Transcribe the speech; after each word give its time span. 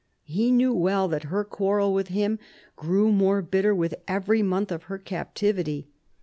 He 0.25 0.49
knew 0.51 0.73
well 0.73 1.07
that 1.09 1.25
her 1.25 1.43
quarrel 1.43 1.93
with 1.93 2.07
him 2.07 2.39
grew 2.75 3.11
more 3.11 3.43
bitter 3.43 3.75
with 3.75 3.93
every 4.07 4.41
month 4.41 4.71
of 4.71 4.85
her 4.89 4.97
captivity. 4.97 5.89